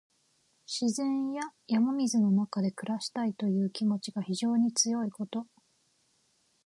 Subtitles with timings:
[0.65, 5.45] 自然や山水の中で暮らしたいという気持ちが非常に強いこと。